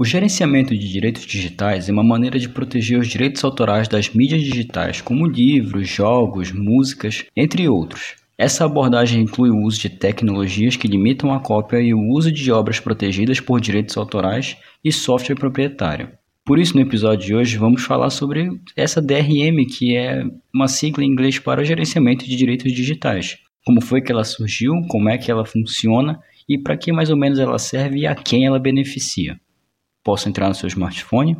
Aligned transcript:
O 0.00 0.04
gerenciamento 0.06 0.74
de 0.74 0.90
direitos 0.90 1.26
digitais 1.26 1.86
é 1.86 1.92
uma 1.92 2.02
maneira 2.02 2.38
de 2.38 2.48
proteger 2.48 2.98
os 2.98 3.06
direitos 3.06 3.44
autorais 3.44 3.86
das 3.86 4.08
mídias 4.08 4.40
digitais, 4.40 5.02
como 5.02 5.26
livros, 5.26 5.86
jogos, 5.90 6.50
músicas, 6.50 7.26
entre 7.36 7.68
outros. 7.68 8.14
Essa 8.38 8.64
abordagem 8.64 9.20
inclui 9.20 9.50
o 9.50 9.62
uso 9.62 9.78
de 9.78 9.90
tecnologias 9.90 10.74
que 10.74 10.88
limitam 10.88 11.34
a 11.34 11.38
cópia 11.38 11.82
e 11.82 11.92
o 11.92 12.00
uso 12.14 12.32
de 12.32 12.50
obras 12.50 12.80
protegidas 12.80 13.40
por 13.40 13.60
direitos 13.60 13.94
autorais 13.98 14.56
e 14.82 14.90
software 14.90 15.36
proprietário. 15.36 16.08
Por 16.46 16.58
isso, 16.58 16.74
no 16.76 16.80
episódio 16.80 17.26
de 17.26 17.34
hoje, 17.34 17.58
vamos 17.58 17.82
falar 17.82 18.08
sobre 18.08 18.48
essa 18.74 19.02
DRM, 19.02 19.66
que 19.66 19.94
é 19.94 20.22
uma 20.54 20.66
sigla 20.66 21.04
em 21.04 21.08
inglês 21.08 21.38
para 21.38 21.62
gerenciamento 21.62 22.24
de 22.24 22.36
direitos 22.36 22.72
digitais. 22.72 23.36
Como 23.66 23.82
foi 23.82 24.00
que 24.00 24.10
ela 24.10 24.24
surgiu, 24.24 24.72
como 24.88 25.10
é 25.10 25.18
que 25.18 25.30
ela 25.30 25.44
funciona 25.44 26.18
e 26.48 26.56
para 26.56 26.78
que 26.78 26.90
mais 26.90 27.10
ou 27.10 27.18
menos 27.18 27.38
ela 27.38 27.58
serve 27.58 27.98
e 27.98 28.06
a 28.06 28.14
quem 28.14 28.46
ela 28.46 28.58
beneficia. 28.58 29.38
Posso 30.02 30.30
entrar 30.30 30.48
no 30.48 30.54
seu 30.54 30.66
smartphone? 30.66 31.36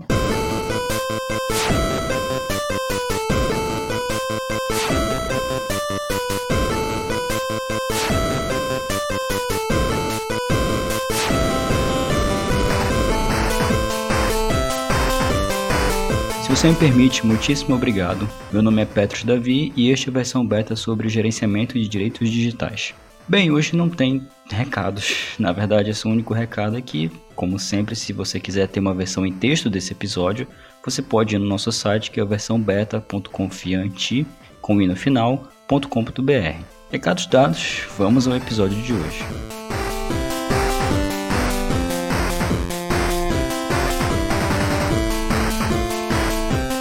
Se 16.42 16.50
você 16.50 16.68
me 16.68 16.74
permite, 16.74 17.24
muitíssimo 17.24 17.74
obrigado. 17.74 18.28
Meu 18.52 18.60
nome 18.60 18.82
é 18.82 18.84
Petros 18.84 19.24
Davi 19.24 19.72
e 19.74 19.88
este 19.88 20.08
é 20.08 20.10
a 20.10 20.12
versão 20.12 20.46
beta 20.46 20.76
sobre 20.76 21.08
gerenciamento 21.08 21.78
de 21.78 21.88
direitos 21.88 22.28
digitais. 22.28 22.92
Bem, 23.30 23.52
hoje 23.52 23.76
não 23.76 23.88
tem 23.88 24.26
recados. 24.50 25.36
Na 25.38 25.52
verdade, 25.52 25.88
esse 25.88 26.04
único 26.04 26.34
recado 26.34 26.76
é 26.76 26.80
que, 26.80 27.08
como 27.36 27.60
sempre, 27.60 27.94
se 27.94 28.12
você 28.12 28.40
quiser 28.40 28.66
ter 28.66 28.80
uma 28.80 28.92
versão 28.92 29.24
em 29.24 29.32
texto 29.32 29.70
desse 29.70 29.92
episódio, 29.92 30.48
você 30.84 31.00
pode 31.00 31.36
ir 31.36 31.38
no 31.38 31.46
nosso 31.46 31.70
site 31.70 32.10
que 32.10 32.18
é 32.18 32.24
a 32.24 32.26
versão 32.26 32.60
beta.confiante 32.60 34.26
com 34.60 34.82
i 34.82 34.88
no 34.88 34.96
final.com.br. 34.96 36.64
Recados 36.90 37.26
dados, 37.26 37.82
vamos 37.96 38.26
ao 38.26 38.34
episódio 38.34 38.82
de 38.82 38.92
hoje. 38.92 39.24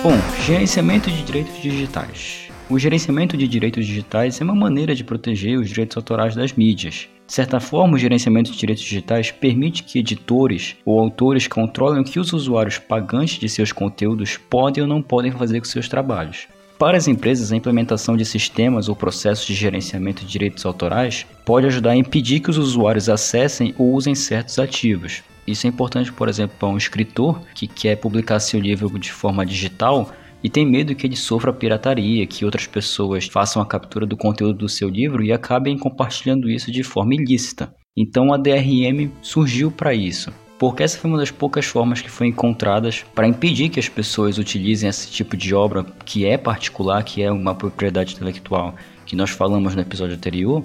Bom, 0.01 0.17
gerenciamento 0.43 1.11
de 1.11 1.21
direitos 1.21 1.61
digitais. 1.61 2.48
O 2.69 2.77
gerenciamento 2.77 3.35
de 3.35 3.47
direitos 3.47 3.83
digitais 3.83 4.39
é 4.39 4.43
uma 4.43 4.53
maneira 4.53 4.93
de 4.93 5.03
proteger 5.03 5.57
os 5.57 5.69
direitos 5.69 5.97
autorais 5.97 6.35
das 6.35 6.53
mídias. 6.53 7.09
De 7.25 7.33
certa 7.33 7.59
forma, 7.59 7.95
o 7.95 7.97
gerenciamento 7.97 8.51
de 8.51 8.57
direitos 8.59 8.83
digitais 8.83 9.31
permite 9.31 9.81
que 9.81 9.97
editores 9.97 10.75
ou 10.85 10.99
autores 10.99 11.47
controlem 11.47 12.01
o 12.01 12.03
que 12.03 12.19
os 12.19 12.31
usuários 12.31 12.77
pagantes 12.77 13.39
de 13.39 13.49
seus 13.49 13.71
conteúdos 13.71 14.37
podem 14.37 14.83
ou 14.83 14.87
não 14.87 15.01
podem 15.01 15.31
fazer 15.31 15.59
com 15.59 15.65
seus 15.65 15.89
trabalhos. 15.89 16.47
Para 16.77 16.95
as 16.95 17.07
empresas, 17.07 17.51
a 17.51 17.55
implementação 17.55 18.15
de 18.15 18.23
sistemas 18.23 18.87
ou 18.87 18.95
processos 18.95 19.47
de 19.47 19.55
gerenciamento 19.55 20.23
de 20.23 20.31
direitos 20.31 20.63
autorais 20.63 21.25
pode 21.43 21.65
ajudar 21.65 21.91
a 21.91 21.97
impedir 21.97 22.39
que 22.39 22.51
os 22.51 22.57
usuários 22.59 23.09
acessem 23.09 23.73
ou 23.79 23.93
usem 23.93 24.13
certos 24.13 24.59
ativos. 24.59 25.23
Isso 25.47 25.65
é 25.65 25.69
importante, 25.69 26.13
por 26.13 26.29
exemplo, 26.29 26.55
para 26.59 26.69
um 26.69 26.77
escritor 26.77 27.41
que 27.55 27.65
quer 27.65 27.95
publicar 27.95 28.39
seu 28.39 28.59
livro 28.59 28.99
de 28.99 29.11
forma 29.11 29.43
digital 29.43 30.11
e 30.43 30.49
tem 30.49 30.65
medo 30.65 30.95
que 30.95 31.05
ele 31.05 31.15
sofra 31.15 31.53
pirataria, 31.53 32.25
que 32.25 32.45
outras 32.45 32.65
pessoas 32.65 33.27
façam 33.27 33.61
a 33.61 33.65
captura 33.65 34.05
do 34.05 34.17
conteúdo 34.17 34.59
do 34.59 34.69
seu 34.69 34.89
livro 34.89 35.23
e 35.23 35.31
acabem 35.31 35.77
compartilhando 35.77 36.49
isso 36.49 36.71
de 36.71 36.83
forma 36.83 37.15
ilícita. 37.15 37.73
Então 37.97 38.33
a 38.33 38.37
DRM 38.37 39.11
surgiu 39.21 39.69
para 39.69 39.93
isso, 39.93 40.31
porque 40.57 40.83
essa 40.83 40.97
foi 40.97 41.09
uma 41.09 41.19
das 41.19 41.31
poucas 41.31 41.65
formas 41.65 42.01
que 42.01 42.09
foram 42.09 42.29
encontradas 42.29 43.03
para 43.13 43.27
impedir 43.27 43.69
que 43.69 43.79
as 43.79 43.89
pessoas 43.89 44.37
utilizem 44.37 44.89
esse 44.89 45.11
tipo 45.11 45.35
de 45.35 45.53
obra 45.53 45.85
que 46.05 46.25
é 46.25 46.37
particular, 46.37 47.03
que 47.03 47.21
é 47.21 47.31
uma 47.31 47.53
propriedade 47.53 48.13
intelectual, 48.13 48.75
que 49.05 49.15
nós 49.15 49.31
falamos 49.31 49.75
no 49.75 49.81
episódio 49.81 50.15
anterior, 50.15 50.63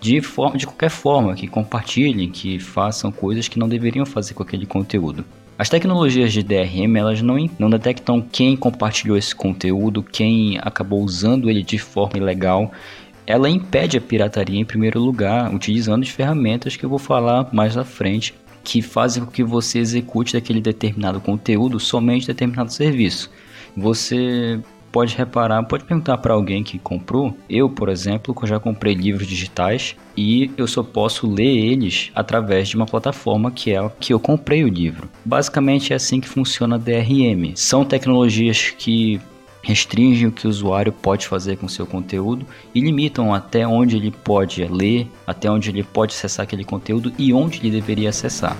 de, 0.00 0.20
forma, 0.20 0.58
de 0.58 0.66
qualquer 0.66 0.90
forma, 0.90 1.34
que 1.34 1.46
compartilhem, 1.46 2.28
que 2.28 2.58
façam 2.58 3.12
coisas 3.12 3.46
que 3.46 3.58
não 3.58 3.68
deveriam 3.68 4.04
fazer 4.04 4.34
com 4.34 4.42
aquele 4.42 4.66
conteúdo. 4.66 5.24
As 5.58 5.68
tecnologias 5.68 6.32
de 6.32 6.42
DRM 6.42 6.96
elas 6.96 7.20
não, 7.20 7.36
não 7.58 7.70
detectam 7.70 8.20
quem 8.20 8.56
compartilhou 8.56 9.16
esse 9.16 9.34
conteúdo, 9.34 10.02
quem 10.02 10.58
acabou 10.60 11.02
usando 11.02 11.48
ele 11.50 11.62
de 11.62 11.78
forma 11.78 12.18
ilegal. 12.18 12.72
Ela 13.26 13.48
impede 13.48 13.96
a 13.96 14.00
pirataria 14.00 14.58
em 14.58 14.64
primeiro 14.64 14.98
lugar, 14.98 15.54
utilizando 15.54 16.02
as 16.02 16.08
ferramentas 16.08 16.74
que 16.74 16.84
eu 16.84 16.90
vou 16.90 16.98
falar 16.98 17.48
mais 17.52 17.76
à 17.76 17.84
frente, 17.84 18.34
que 18.64 18.80
fazem 18.80 19.24
com 19.24 19.30
que 19.30 19.44
você 19.44 19.78
execute 19.78 20.36
aquele 20.36 20.60
determinado 20.60 21.20
conteúdo 21.20 21.78
somente 21.78 22.26
determinado 22.26 22.72
serviço. 22.72 23.30
Você 23.76 24.58
pode 24.92 25.16
reparar, 25.16 25.62
pode 25.64 25.84
perguntar 25.84 26.18
para 26.18 26.34
alguém 26.34 26.62
que 26.62 26.78
comprou. 26.78 27.34
Eu, 27.48 27.68
por 27.68 27.88
exemplo, 27.88 28.36
já 28.44 28.60
comprei 28.60 28.94
livros 28.94 29.26
digitais 29.26 29.96
e 30.16 30.50
eu 30.56 30.66
só 30.68 30.82
posso 30.82 31.26
ler 31.26 31.56
eles 31.56 32.12
através 32.14 32.68
de 32.68 32.76
uma 32.76 32.86
plataforma 32.86 33.50
que 33.50 33.72
é 33.72 33.78
a 33.78 33.88
que 33.88 34.12
eu 34.12 34.20
comprei 34.20 34.62
o 34.62 34.68
livro. 34.68 35.08
Basicamente 35.24 35.92
é 35.92 35.96
assim 35.96 36.20
que 36.20 36.28
funciona 36.28 36.76
a 36.76 36.78
DRM. 36.78 37.52
São 37.54 37.84
tecnologias 37.84 38.70
que 38.76 39.20
restringem 39.62 40.26
o 40.26 40.32
que 40.32 40.46
o 40.46 40.50
usuário 40.50 40.92
pode 40.92 41.26
fazer 41.26 41.56
com 41.56 41.68
seu 41.68 41.86
conteúdo 41.86 42.44
e 42.74 42.80
limitam 42.80 43.32
até 43.32 43.66
onde 43.66 43.96
ele 43.96 44.10
pode 44.10 44.64
ler, 44.64 45.08
até 45.26 45.50
onde 45.50 45.70
ele 45.70 45.84
pode 45.84 46.14
acessar 46.14 46.44
aquele 46.44 46.64
conteúdo 46.64 47.12
e 47.16 47.32
onde 47.32 47.60
ele 47.60 47.70
deveria 47.70 48.10
acessar. 48.10 48.56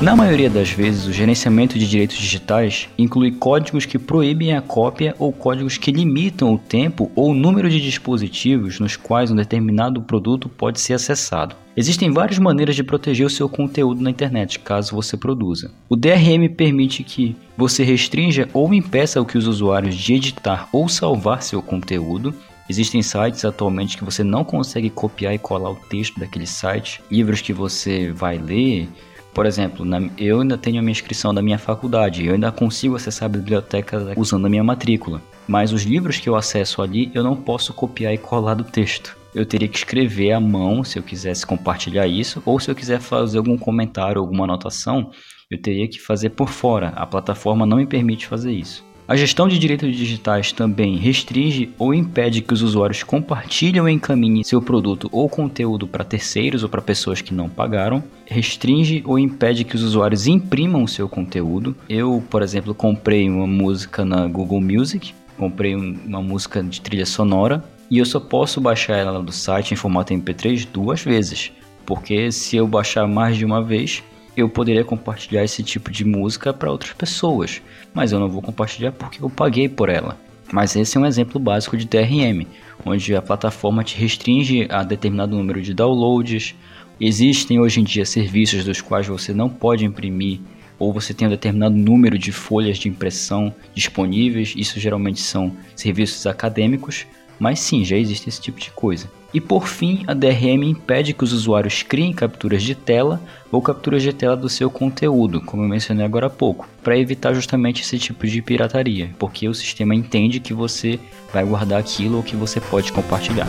Na 0.00 0.16
maioria 0.16 0.48
das 0.48 0.70
vezes, 0.70 1.04
o 1.04 1.12
gerenciamento 1.12 1.78
de 1.78 1.86
direitos 1.86 2.16
digitais 2.16 2.88
inclui 2.96 3.32
códigos 3.32 3.84
que 3.84 3.98
proíbem 3.98 4.56
a 4.56 4.62
cópia 4.62 5.14
ou 5.18 5.30
códigos 5.30 5.76
que 5.76 5.92
limitam 5.92 6.54
o 6.54 6.58
tempo 6.58 7.12
ou 7.14 7.32
o 7.32 7.34
número 7.34 7.68
de 7.68 7.78
dispositivos 7.78 8.80
nos 8.80 8.96
quais 8.96 9.30
um 9.30 9.36
determinado 9.36 10.00
produto 10.00 10.48
pode 10.48 10.80
ser 10.80 10.94
acessado. 10.94 11.54
Existem 11.76 12.10
várias 12.10 12.38
maneiras 12.38 12.74
de 12.74 12.82
proteger 12.82 13.26
o 13.26 13.30
seu 13.30 13.46
conteúdo 13.46 14.00
na 14.00 14.08
internet, 14.08 14.58
caso 14.60 14.96
você 14.96 15.18
produza. 15.18 15.70
O 15.86 15.94
DRM 15.96 16.48
permite 16.56 17.04
que 17.04 17.36
você 17.54 17.84
restrinja 17.84 18.48
ou 18.54 18.72
impeça 18.72 19.20
o 19.20 19.26
que 19.26 19.36
os 19.36 19.46
usuários 19.46 19.94
de 19.94 20.14
editar 20.14 20.66
ou 20.72 20.88
salvar 20.88 21.42
seu 21.42 21.60
conteúdo, 21.60 22.34
Existem 22.68 23.02
sites 23.02 23.44
atualmente 23.44 23.98
que 23.98 24.04
você 24.04 24.22
não 24.22 24.44
consegue 24.44 24.88
copiar 24.90 25.34
e 25.34 25.38
colar 25.38 25.70
o 25.70 25.74
texto 25.74 26.20
daquele 26.20 26.46
site, 26.46 27.02
livros 27.10 27.40
que 27.40 27.52
você 27.52 28.12
vai 28.12 28.38
ler, 28.38 28.88
por 29.32 29.46
exemplo, 29.46 29.84
na, 29.84 30.00
eu 30.18 30.40
ainda 30.40 30.58
tenho 30.58 30.78
a 30.78 30.82
minha 30.82 30.92
inscrição 30.92 31.32
da 31.32 31.42
minha 31.42 31.58
faculdade, 31.58 32.26
eu 32.26 32.34
ainda 32.34 32.50
consigo 32.50 32.96
acessar 32.96 33.26
a 33.26 33.32
biblioteca 33.32 34.12
usando 34.16 34.46
a 34.46 34.48
minha 34.48 34.64
matrícula, 34.64 35.22
mas 35.46 35.72
os 35.72 35.82
livros 35.82 36.18
que 36.18 36.28
eu 36.28 36.36
acesso 36.36 36.82
ali 36.82 37.10
eu 37.14 37.22
não 37.22 37.36
posso 37.36 37.72
copiar 37.72 38.12
e 38.12 38.18
colar 38.18 38.54
do 38.54 38.64
texto. 38.64 39.16
Eu 39.32 39.46
teria 39.46 39.68
que 39.68 39.78
escrever 39.78 40.32
à 40.32 40.40
mão 40.40 40.82
se 40.82 40.98
eu 40.98 41.02
quisesse 41.02 41.46
compartilhar 41.46 42.06
isso, 42.06 42.42
ou 42.44 42.58
se 42.58 42.68
eu 42.68 42.74
quiser 42.74 43.00
fazer 43.00 43.38
algum 43.38 43.56
comentário, 43.56 44.20
alguma 44.20 44.42
anotação, 44.42 45.12
eu 45.48 45.60
teria 45.60 45.88
que 45.88 46.00
fazer 46.00 46.30
por 46.30 46.48
fora. 46.48 46.88
A 46.88 47.06
plataforma 47.06 47.64
não 47.64 47.76
me 47.76 47.86
permite 47.86 48.26
fazer 48.26 48.52
isso. 48.52 48.84
A 49.10 49.16
gestão 49.16 49.48
de 49.48 49.58
direitos 49.58 49.96
digitais 49.96 50.52
também 50.52 50.96
restringe 50.96 51.70
ou 51.76 51.92
impede 51.92 52.40
que 52.40 52.54
os 52.54 52.62
usuários 52.62 53.02
compartilhem 53.02 53.80
ou 53.80 53.88
encaminhem 53.88 54.44
seu 54.44 54.62
produto 54.62 55.08
ou 55.10 55.28
conteúdo 55.28 55.84
para 55.84 56.04
terceiros 56.04 56.62
ou 56.62 56.68
para 56.68 56.80
pessoas 56.80 57.20
que 57.20 57.34
não 57.34 57.48
pagaram. 57.48 58.04
Restringe 58.24 59.02
ou 59.04 59.18
impede 59.18 59.64
que 59.64 59.74
os 59.74 59.82
usuários 59.82 60.28
imprimam 60.28 60.86
seu 60.86 61.08
conteúdo. 61.08 61.74
Eu, 61.88 62.22
por 62.30 62.40
exemplo, 62.40 62.72
comprei 62.72 63.28
uma 63.28 63.48
música 63.48 64.04
na 64.04 64.28
Google 64.28 64.60
Music, 64.60 65.12
comprei 65.36 65.74
uma 65.74 66.22
música 66.22 66.62
de 66.62 66.80
trilha 66.80 67.04
sonora 67.04 67.64
e 67.90 67.98
eu 67.98 68.04
só 68.04 68.20
posso 68.20 68.60
baixar 68.60 68.96
ela 68.96 69.20
do 69.20 69.32
site 69.32 69.74
em 69.74 69.76
formato 69.76 70.14
MP3 70.14 70.68
duas 70.72 71.02
vezes, 71.02 71.50
porque 71.84 72.30
se 72.30 72.54
eu 72.54 72.68
baixar 72.68 73.08
mais 73.08 73.36
de 73.36 73.44
uma 73.44 73.60
vez, 73.60 74.04
eu 74.36 74.48
poderia 74.48 74.84
compartilhar 74.84 75.44
esse 75.44 75.62
tipo 75.62 75.90
de 75.90 76.04
música 76.04 76.52
para 76.52 76.70
outras 76.70 76.92
pessoas, 76.92 77.60
mas 77.92 78.12
eu 78.12 78.20
não 78.20 78.28
vou 78.28 78.42
compartilhar 78.42 78.92
porque 78.92 79.22
eu 79.22 79.30
paguei 79.30 79.68
por 79.68 79.88
ela. 79.88 80.18
Mas 80.52 80.74
esse 80.74 80.96
é 80.96 81.00
um 81.00 81.06
exemplo 81.06 81.40
básico 81.40 81.76
de 81.76 81.86
DRM, 81.86 82.46
onde 82.84 83.14
a 83.14 83.22
plataforma 83.22 83.84
te 83.84 83.96
restringe 83.96 84.66
a 84.70 84.82
determinado 84.82 85.36
número 85.36 85.62
de 85.62 85.72
downloads. 85.72 86.54
Existem 87.00 87.60
hoje 87.60 87.80
em 87.80 87.84
dia 87.84 88.04
serviços 88.04 88.64
dos 88.64 88.80
quais 88.80 89.06
você 89.06 89.32
não 89.32 89.48
pode 89.48 89.84
imprimir 89.84 90.40
ou 90.78 90.92
você 90.92 91.12
tem 91.12 91.28
um 91.28 91.30
determinado 91.30 91.76
número 91.76 92.18
de 92.18 92.32
folhas 92.32 92.78
de 92.78 92.88
impressão 92.88 93.54
disponíveis. 93.74 94.54
Isso 94.56 94.80
geralmente 94.80 95.20
são 95.20 95.54
serviços 95.76 96.26
acadêmicos, 96.26 97.06
Mas 97.40 97.58
sim, 97.58 97.82
já 97.82 97.96
existe 97.96 98.28
esse 98.28 98.40
tipo 98.40 98.60
de 98.60 98.70
coisa. 98.70 99.10
E 99.32 99.40
por 99.40 99.66
fim, 99.66 100.04
a 100.06 100.12
DRM 100.12 100.64
impede 100.64 101.14
que 101.14 101.24
os 101.24 101.32
usuários 101.32 101.82
criem 101.82 102.12
capturas 102.12 102.62
de 102.62 102.74
tela 102.74 103.20
ou 103.50 103.62
capturas 103.62 104.02
de 104.02 104.12
tela 104.12 104.36
do 104.36 104.48
seu 104.48 104.70
conteúdo, 104.70 105.40
como 105.40 105.62
eu 105.62 105.68
mencionei 105.68 106.04
agora 106.04 106.26
há 106.26 106.30
pouco, 106.30 106.68
para 106.82 106.98
evitar 106.98 107.32
justamente 107.32 107.80
esse 107.80 107.98
tipo 107.98 108.26
de 108.26 108.42
pirataria, 108.42 109.10
porque 109.18 109.48
o 109.48 109.54
sistema 109.54 109.94
entende 109.94 110.40
que 110.40 110.52
você 110.52 110.98
vai 111.32 111.44
guardar 111.44 111.80
aquilo 111.80 112.18
ou 112.18 112.22
que 112.22 112.36
você 112.36 112.60
pode 112.60 112.92
compartilhar. 112.92 113.48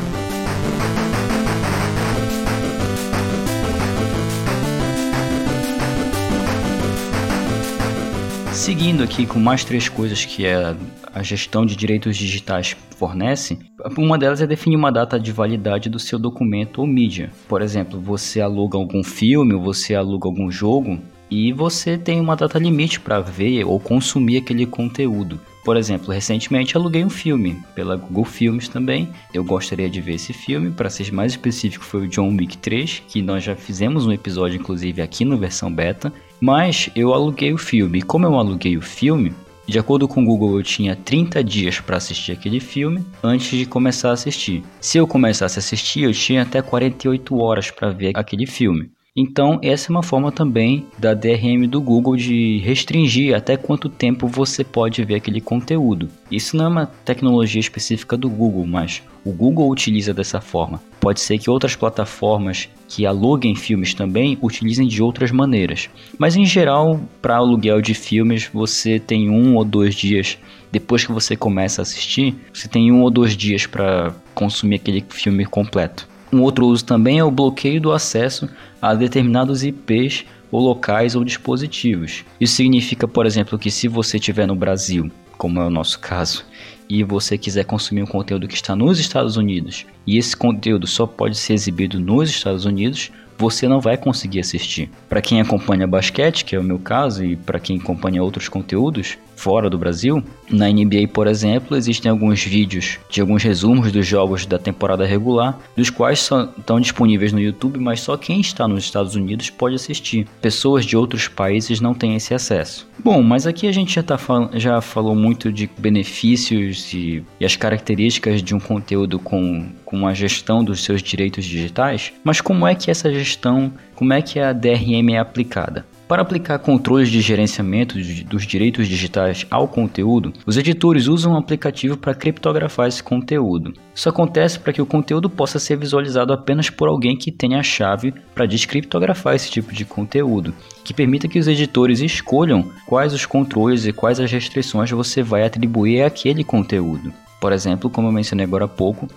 Seguindo 8.61 9.01
aqui 9.03 9.25
com 9.25 9.39
mais 9.39 9.65
três 9.65 9.89
coisas 9.89 10.23
que 10.23 10.45
é 10.45 10.75
a 11.11 11.23
gestão 11.23 11.65
de 11.65 11.75
direitos 11.75 12.15
digitais 12.15 12.77
fornece, 12.95 13.57
uma 13.97 14.19
delas 14.19 14.39
é 14.39 14.45
definir 14.45 14.75
uma 14.75 14.91
data 14.91 15.19
de 15.19 15.31
validade 15.31 15.89
do 15.89 15.97
seu 15.97 16.19
documento 16.19 16.77
ou 16.77 16.85
mídia. 16.85 17.31
Por 17.49 17.63
exemplo, 17.63 17.99
você 17.99 18.39
aluga 18.39 18.77
algum 18.77 19.03
filme 19.03 19.55
você 19.55 19.95
aluga 19.95 20.27
algum 20.27 20.51
jogo 20.51 20.99
e 21.27 21.51
você 21.51 21.97
tem 21.97 22.21
uma 22.21 22.35
data 22.35 22.59
limite 22.59 22.99
para 22.99 23.19
ver 23.19 23.63
ou 23.63 23.79
consumir 23.79 24.37
aquele 24.37 24.67
conteúdo. 24.67 25.39
Por 25.63 25.77
exemplo, 25.77 26.11
recentemente 26.11 26.75
aluguei 26.75 27.05
um 27.05 27.09
filme 27.09 27.61
pela 27.75 27.95
Google 27.95 28.25
Filmes 28.25 28.67
também. 28.67 29.09
Eu 29.33 29.43
gostaria 29.43 29.89
de 29.89 30.01
ver 30.01 30.15
esse 30.15 30.33
filme, 30.33 30.71
para 30.71 30.89
ser 30.89 31.11
mais 31.11 31.33
específico, 31.33 31.85
foi 31.85 32.01
o 32.01 32.07
John 32.07 32.35
Wick 32.35 32.57
3, 32.57 33.03
que 33.07 33.21
nós 33.21 33.43
já 33.43 33.55
fizemos 33.55 34.07
um 34.07 34.11
episódio 34.11 34.59
inclusive 34.59 35.01
aqui 35.01 35.23
no 35.23 35.37
versão 35.37 35.71
beta. 35.71 36.11
Mas 36.39 36.89
eu 36.95 37.13
aluguei 37.13 37.53
o 37.53 37.57
filme. 37.57 37.99
E 37.99 38.01
como 38.01 38.25
eu 38.25 38.35
aluguei 38.35 38.75
o 38.75 38.81
filme, 38.81 39.33
de 39.67 39.77
acordo 39.77 40.07
com 40.07 40.23
o 40.23 40.25
Google, 40.25 40.57
eu 40.57 40.63
tinha 40.63 40.95
30 40.95 41.43
dias 41.43 41.79
para 41.79 41.97
assistir 41.97 42.31
aquele 42.31 42.59
filme 42.59 43.05
antes 43.23 43.57
de 43.57 43.65
começar 43.65 44.09
a 44.09 44.13
assistir. 44.13 44.63
Se 44.79 44.97
eu 44.97 45.07
começasse 45.07 45.59
a 45.59 45.61
assistir, 45.61 46.03
eu 46.03 46.11
tinha 46.11 46.41
até 46.41 46.61
48 46.61 47.37
horas 47.37 47.69
para 47.69 47.91
ver 47.91 48.11
aquele 48.15 48.47
filme. 48.47 48.89
Então, 49.13 49.59
essa 49.61 49.91
é 49.91 49.91
uma 49.91 50.01
forma 50.01 50.31
também 50.31 50.85
da 50.97 51.13
DRM 51.13 51.67
do 51.67 51.81
Google 51.81 52.15
de 52.15 52.59
restringir 52.59 53.35
até 53.35 53.57
quanto 53.57 53.89
tempo 53.89 54.25
você 54.25 54.63
pode 54.63 55.03
ver 55.03 55.15
aquele 55.15 55.41
conteúdo. 55.41 56.07
Isso 56.31 56.55
não 56.55 56.65
é 56.65 56.67
uma 56.69 56.85
tecnologia 56.85 57.59
específica 57.59 58.15
do 58.15 58.29
Google, 58.29 58.65
mas 58.65 59.03
o 59.25 59.33
Google 59.33 59.69
utiliza 59.69 60.13
dessa 60.13 60.39
forma. 60.39 60.81
Pode 61.01 61.19
ser 61.19 61.37
que 61.37 61.49
outras 61.49 61.75
plataformas 61.75 62.69
que 62.87 63.05
aluguem 63.05 63.53
filmes 63.53 63.93
também 63.93 64.37
utilizem 64.41 64.87
de 64.87 65.03
outras 65.03 65.29
maneiras. 65.29 65.89
Mas 66.17 66.37
em 66.37 66.45
geral, 66.45 66.97
para 67.21 67.35
aluguel 67.35 67.81
de 67.81 67.93
filmes, 67.93 68.49
você 68.53 68.97
tem 68.97 69.29
um 69.29 69.57
ou 69.57 69.65
dois 69.65 69.93
dias 69.93 70.37
depois 70.71 71.05
que 71.05 71.11
você 71.11 71.35
começa 71.35 71.81
a 71.81 71.83
assistir, 71.83 72.33
você 72.53 72.65
tem 72.65 72.89
um 72.93 73.01
ou 73.01 73.11
dois 73.11 73.35
dias 73.35 73.65
para 73.65 74.15
consumir 74.33 74.75
aquele 74.75 75.03
filme 75.09 75.43
completo. 75.45 76.07
Um 76.31 76.41
outro 76.41 76.65
uso 76.65 76.85
também 76.85 77.19
é 77.19 77.23
o 77.23 77.31
bloqueio 77.31 77.81
do 77.81 77.91
acesso 77.91 78.49
a 78.81 78.93
determinados 78.93 79.63
IPs 79.63 80.25
ou 80.51 80.61
locais 80.61 81.15
ou 81.15 81.23
dispositivos. 81.23 82.23
Isso 82.39 82.55
significa, 82.55 83.07
por 83.07 83.25
exemplo, 83.25 83.59
que 83.59 83.69
se 83.69 83.87
você 83.87 84.17
estiver 84.17 84.47
no 84.47 84.55
Brasil, 84.55 85.11
como 85.37 85.59
é 85.59 85.65
o 85.65 85.69
nosso 85.69 85.99
caso, 85.99 86.45
e 86.89 87.03
você 87.03 87.37
quiser 87.37 87.65
consumir 87.65 88.03
um 88.03 88.07
conteúdo 88.07 88.47
que 88.47 88.55
está 88.55 88.75
nos 88.75 88.99
Estados 88.99 89.37
Unidos, 89.37 89.85
e 90.05 90.17
esse 90.17 90.35
conteúdo 90.35 90.87
só 90.87 91.05
pode 91.05 91.37
ser 91.37 91.53
exibido 91.53 91.99
nos 91.99 92.29
Estados 92.29 92.65
Unidos, 92.65 93.11
você 93.37 93.67
não 93.67 93.79
vai 93.81 93.97
conseguir 93.97 94.39
assistir. 94.39 94.89
Para 95.09 95.21
quem 95.21 95.41
acompanha 95.41 95.87
basquete, 95.87 96.45
que 96.45 96.55
é 96.55 96.59
o 96.59 96.63
meu 96.63 96.77
caso, 96.77 97.25
e 97.25 97.35
para 97.35 97.59
quem 97.59 97.79
acompanha 97.79 98.21
outros 98.21 98.47
conteúdos, 98.47 99.17
fora 99.41 99.69
do 99.69 99.77
Brasil. 99.77 100.23
Na 100.49 100.67
NBA, 100.67 101.07
por 101.11 101.25
exemplo, 101.25 101.75
existem 101.75 102.11
alguns 102.11 102.43
vídeos 102.43 102.99
de 103.09 103.21
alguns 103.21 103.41
resumos 103.41 103.91
dos 103.91 104.05
jogos 104.05 104.45
da 104.45 104.59
temporada 104.59 105.05
regular, 105.05 105.57
dos 105.75 105.89
quais 105.89 106.19
só 106.19 106.43
estão 106.57 106.79
disponíveis 106.79 107.33
no 107.33 107.39
YouTube, 107.39 107.79
mas 107.79 108.01
só 108.01 108.15
quem 108.15 108.39
está 108.39 108.67
nos 108.67 108.83
Estados 108.83 109.15
Unidos 109.15 109.49
pode 109.49 109.75
assistir. 109.75 110.27
Pessoas 110.41 110.85
de 110.85 110.95
outros 110.95 111.27
países 111.27 111.81
não 111.81 111.93
têm 111.93 112.15
esse 112.15 112.33
acesso. 112.33 112.87
Bom, 113.03 113.23
mas 113.23 113.47
aqui 113.47 113.67
a 113.67 113.71
gente 113.71 113.95
já, 113.95 114.03
tá 114.03 114.19
já 114.53 114.79
falou 114.79 115.15
muito 115.15 115.51
de 115.51 115.67
benefícios 115.75 116.93
e, 116.93 117.23
e 117.39 117.45
as 117.45 117.55
características 117.55 118.43
de 118.43 118.53
um 118.53 118.59
conteúdo 118.59 119.17
com, 119.17 119.65
com 119.83 120.05
a 120.07 120.13
gestão 120.13 120.63
dos 120.63 120.83
seus 120.83 121.01
direitos 121.01 121.45
digitais, 121.45 122.13
mas 122.23 122.41
como 122.41 122.67
é 122.67 122.75
que 122.75 122.91
essa 122.91 123.11
gestão, 123.11 123.73
como 123.95 124.13
é 124.13 124.21
que 124.21 124.39
a 124.39 124.53
DRM 124.53 125.13
é 125.13 125.17
aplicada? 125.17 125.85
Para 126.11 126.23
aplicar 126.23 126.59
controles 126.59 127.07
de 127.07 127.21
gerenciamento 127.21 127.95
dos 128.25 128.45
direitos 128.45 128.85
digitais 128.85 129.47
ao 129.49 129.65
conteúdo, 129.65 130.33
os 130.45 130.57
editores 130.57 131.07
usam 131.07 131.31
um 131.31 131.37
aplicativo 131.37 131.95
para 131.95 132.13
criptografar 132.13 132.89
esse 132.89 133.01
conteúdo. 133.01 133.71
Isso 133.95 134.09
acontece 134.09 134.59
para 134.59 134.73
que 134.73 134.81
o 134.81 134.85
conteúdo 134.85 135.29
possa 135.29 135.57
ser 135.57 135.77
visualizado 135.77 136.33
apenas 136.33 136.69
por 136.69 136.89
alguém 136.89 137.15
que 137.15 137.31
tenha 137.31 137.59
a 137.59 137.63
chave 137.63 138.13
para 138.35 138.45
descriptografar 138.45 139.35
esse 139.35 139.49
tipo 139.49 139.73
de 139.73 139.85
conteúdo, 139.85 140.53
que 140.83 140.93
permita 140.93 141.29
que 141.29 141.39
os 141.39 141.47
editores 141.47 142.01
escolham 142.01 142.69
quais 142.85 143.13
os 143.13 143.25
controles 143.25 143.85
e 143.85 143.93
quais 143.93 144.19
as 144.19 144.29
restrições 144.29 144.91
você 144.91 145.23
vai 145.23 145.45
atribuir 145.45 146.03
àquele 146.03 146.43
conteúdo. 146.43 147.13
Por 147.39 147.53
exemplo, 147.53 147.89
como 147.89 148.09
eu 148.09 148.11
mencionei 148.11 148.45
agora 148.45 148.65
há 148.65 148.67
pouco, 148.67 149.07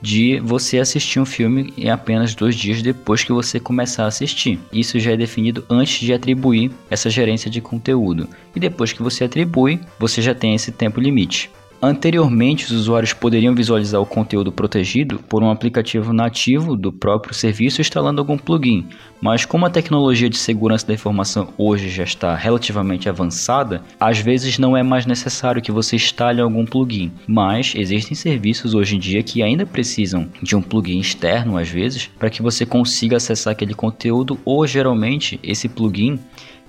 de 0.00 0.40
você 0.40 0.78
assistir 0.78 1.20
um 1.20 1.26
filme 1.26 1.72
em 1.76 1.90
apenas 1.90 2.34
dois 2.34 2.54
dias 2.54 2.82
depois 2.82 3.24
que 3.24 3.32
você 3.32 3.58
começar 3.58 4.04
a 4.04 4.08
assistir. 4.08 4.58
Isso 4.72 4.98
já 4.98 5.12
é 5.12 5.16
definido 5.16 5.64
antes 5.68 6.00
de 6.00 6.12
atribuir 6.12 6.70
essa 6.90 7.10
gerência 7.10 7.50
de 7.50 7.60
conteúdo. 7.60 8.28
E 8.54 8.60
depois 8.60 8.92
que 8.92 9.02
você 9.02 9.24
atribui, 9.24 9.80
você 9.98 10.22
já 10.22 10.34
tem 10.34 10.54
esse 10.54 10.70
tempo 10.72 11.00
limite. 11.00 11.50
Anteriormente, 11.80 12.64
os 12.64 12.72
usuários 12.72 13.12
poderiam 13.12 13.54
visualizar 13.54 14.00
o 14.00 14.06
conteúdo 14.06 14.50
protegido 14.50 15.20
por 15.28 15.44
um 15.44 15.50
aplicativo 15.50 16.12
nativo 16.12 16.76
do 16.76 16.92
próprio 16.92 17.32
serviço 17.32 17.80
instalando 17.80 18.20
algum 18.20 18.36
plugin, 18.36 18.84
mas 19.20 19.44
como 19.44 19.64
a 19.64 19.70
tecnologia 19.70 20.28
de 20.28 20.36
segurança 20.36 20.88
da 20.88 20.94
informação 20.94 21.52
hoje 21.56 21.88
já 21.88 22.02
está 22.02 22.34
relativamente 22.34 23.08
avançada, 23.08 23.80
às 24.00 24.18
vezes 24.18 24.58
não 24.58 24.76
é 24.76 24.82
mais 24.82 25.06
necessário 25.06 25.62
que 25.62 25.70
você 25.70 25.94
instale 25.94 26.40
algum 26.40 26.64
plugin, 26.64 27.12
mas 27.28 27.72
existem 27.76 28.16
serviços 28.16 28.74
hoje 28.74 28.96
em 28.96 28.98
dia 28.98 29.22
que 29.22 29.40
ainda 29.40 29.64
precisam 29.64 30.28
de 30.42 30.56
um 30.56 30.62
plugin 30.62 30.98
externo 30.98 31.56
às 31.56 31.68
vezes 31.68 32.10
para 32.18 32.28
que 32.28 32.42
você 32.42 32.66
consiga 32.66 33.18
acessar 33.18 33.52
aquele 33.52 33.72
conteúdo 33.72 34.36
ou 34.44 34.66
geralmente 34.66 35.38
esse 35.44 35.68
plugin 35.68 36.18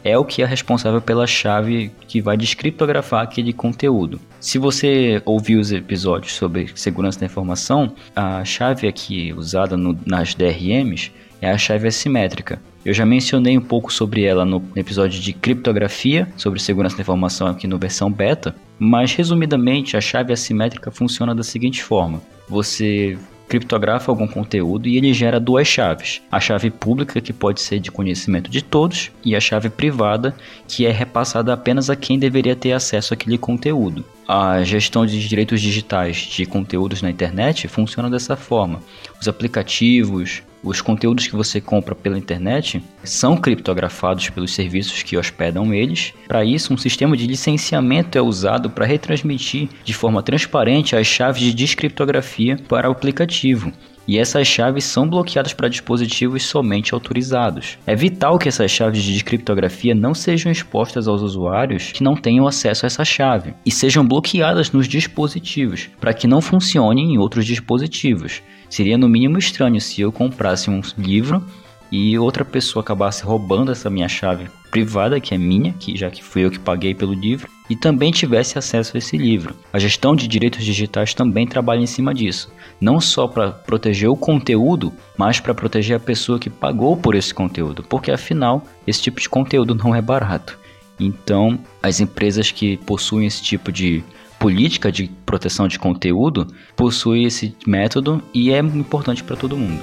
é 0.04 0.18
o 0.18 0.26
que 0.26 0.42
é 0.42 0.46
responsável 0.46 1.02
pela 1.02 1.28
chave 1.28 1.92
que 2.08 2.22
vai 2.22 2.38
descriptografar 2.38 3.24
aquele 3.24 3.54
conteúdo. 3.54 4.20
Se 4.40 4.58
você 4.58 5.22
ouviu 5.26 5.60
os 5.60 5.72
episódios 5.72 6.34
sobre 6.34 6.72
segurança 6.76 7.20
da 7.20 7.26
informação, 7.26 7.94
a 8.16 8.44
chave 8.46 8.88
aqui 8.88 9.34
usada 9.34 9.76
no, 9.76 9.98
nas 10.06 10.34
DRMs 10.34 11.12
é 11.42 11.52
a 11.52 11.58
chave 11.58 11.88
assimétrica. 11.88 12.62
Eu 12.86 12.94
já 12.94 13.06
mencionei 13.06 13.58
um 13.58 13.62
pouco 13.62 13.92
sobre 13.92 14.24
ela 14.24 14.46
no 14.46 14.64
episódio 14.76 15.20
de 15.20 15.34
criptografia, 15.34 16.28
sobre 16.38 16.60
segurança 16.60 16.96
da 16.96 17.02
informação 17.02 17.48
aqui 17.48 17.68
no 17.68 17.78
versão 17.78 18.10
beta, 18.10 18.56
mas 18.78 19.14
resumidamente 19.14 19.98
a 19.98 20.02
chave 20.02 20.32
assimétrica 20.32 20.90
funciona 20.90 21.36
da 21.36 21.44
seguinte 21.44 21.84
forma: 21.84 22.22
você 22.48 23.18
criptografa 23.50 24.12
algum 24.12 24.28
conteúdo 24.28 24.88
e 24.88 24.96
ele 24.96 25.12
gera 25.12 25.40
duas 25.40 25.68
chaves. 25.68 26.22
A 26.32 26.40
chave 26.40 26.70
pública, 26.70 27.20
que 27.20 27.34
pode 27.34 27.62
ser 27.62 27.80
de 27.80 27.92
conhecimento 27.92 28.50
de 28.50 28.62
todos, 28.62 29.12
e 29.26 29.36
a 29.36 29.40
chave 29.40 29.70
privada, 29.70 30.36
que 30.68 30.86
é 30.86 30.92
repassada 30.92 31.52
apenas 31.52 31.90
a 31.90 31.96
quem 31.96 32.20
deveria 32.20 32.56
ter 32.56 32.72
acesso 32.72 33.14
àquele 33.14 33.38
conteúdo. 33.38 34.06
A 34.28 34.62
gestão 34.62 35.06
de 35.06 35.28
direitos 35.28 35.60
digitais 35.60 36.18
de 36.18 36.46
conteúdos 36.46 37.02
na 37.02 37.10
internet 37.10 37.68
funciona 37.68 38.10
dessa 38.10 38.36
forma. 38.36 38.80
Os 39.20 39.28
aplicativos, 39.28 40.44
os 40.64 40.82
conteúdos 40.82 41.28
que 41.28 41.36
você 41.36 41.62
compra 41.62 41.96
pela 41.96 42.18
internet 42.18 42.84
são 43.04 43.38
criptografados 43.38 44.30
pelos 44.30 44.54
serviços 44.54 45.04
que 45.04 45.18
hospedam 45.18 45.74
eles. 45.74 46.14
Para 46.28 46.44
isso, 46.44 46.74
um 46.74 46.78
sistema 46.78 47.16
de 47.16 47.28
licenciamento 47.28 48.18
é 48.18 48.22
usado 48.22 48.70
para 48.70 48.86
retransmitir 48.86 49.70
de 49.84 49.94
forma 49.94 50.22
transparente 50.22 50.96
as 50.96 51.08
chaves 51.08 51.42
de 51.42 51.54
descriptografia 51.54 52.58
para 52.68 52.90
o 52.90 52.92
aplicativo 52.92 53.72
e 54.10 54.18
essas 54.18 54.48
chaves 54.48 54.86
são 54.86 55.08
bloqueadas 55.08 55.54
para 55.54 55.70
dispositivos 55.70 56.42
somente 56.42 56.96
autorizados. 56.96 57.78
É 57.86 57.96
vital 57.96 58.40
que 58.40 58.50
essas 58.50 58.72
chaves 58.72 59.04
de 59.04 59.24
criptografia 59.24 59.94
não 59.94 60.16
sejam 60.16 60.52
expostas 60.52 61.08
aos 61.08 61.22
usuários 61.22 61.92
que 61.92 62.02
não 62.02 62.16
tenham 62.16 62.48
acesso 62.48 62.86
a 62.86 62.88
essa 62.88 63.06
chave 63.06 63.54
e 63.64 63.70
sejam 63.70 64.04
bloqueadas 64.04 64.72
nos 64.72 64.88
dispositivos 64.88 65.92
para 66.02 66.12
que 66.12 66.26
não 66.26 66.42
funcionem 66.42 67.14
em 67.14 67.20
outros 67.20 67.46
dispositivos. 67.46 68.42
Seria 68.68 68.98
no 68.98 69.08
mínimo 69.08 69.38
estranho 69.38 69.80
se 69.80 70.02
eu 70.02 70.12
comprasse 70.12 70.72
um 70.72 70.82
livro 70.98 71.46
e 71.92 72.18
outra 72.18 72.44
pessoa 72.44 72.82
acabasse 72.82 73.24
roubando 73.24 73.72
essa 73.72 73.92
minha 73.92 74.10
chave 74.10 74.48
privada, 74.70 75.20
que 75.20 75.34
é 75.34 75.38
minha, 75.38 75.74
que 75.74 75.98
já 75.98 76.10
que 76.10 76.24
fui 76.24 76.46
eu 76.46 76.52
que 76.52 76.60
paguei 76.60 76.94
pelo 76.94 77.14
livro, 77.14 77.50
e 77.70 77.76
também 77.76 78.12
tivesse 78.12 78.58
acesso 78.58 78.96
a 78.96 78.98
esse 78.98 79.18
livro. 79.18 79.56
A 79.72 79.80
gestão 79.80 80.16
de 80.16 80.28
direitos 80.28 80.64
digitais 80.64 81.14
também 81.14 81.46
trabalha 81.46 81.82
em 81.82 81.88
cima 81.88 82.14
disso, 82.14 82.52
não 82.82 83.00
só 83.00 83.28
para 83.28 83.52
proteger 83.52 84.10
o 84.10 84.16
conteúdo, 84.16 84.92
mas 85.18 85.40
para 85.40 85.54
proteger 85.54 85.98
a 85.98 86.00
pessoa 86.00 86.40
que 86.40 86.50
pagou 86.50 86.98
por 86.98 87.16
esse 87.16 87.34
conteúdo, 87.34 87.84
porque 87.84 88.12
afinal 88.12 88.66
esse 88.88 89.02
tipo 89.02 89.22
de 89.22 89.30
conteúdo 89.30 89.76
não 89.76 89.94
é 89.94 90.02
barato. 90.02 90.58
Então, 91.00 91.58
as 91.82 92.00
empresas 92.00 92.52
que 92.52 92.78
possuem 92.78 93.28
esse 93.28 93.42
tipo 93.42 93.72
de 93.72 94.04
política 94.38 94.92
de 94.92 95.10
proteção 95.26 95.68
de 95.68 95.78
conteúdo 95.78 96.48
possui 96.76 97.26
esse 97.26 97.56
método 97.68 98.22
e 98.34 98.52
é 98.52 98.60
importante 98.60 99.24
para 99.24 99.36
todo 99.36 99.58
mundo. 99.58 99.82